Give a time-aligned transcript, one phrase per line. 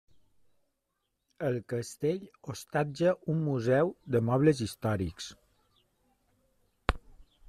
[1.49, 5.29] El castell hostatja un museu de mobles històrics.